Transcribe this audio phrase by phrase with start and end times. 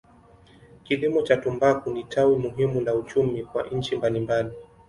[0.83, 4.51] Kilimo cha tumbaku ni tawi muhimu la uchumi kwa nchi mbalimbali.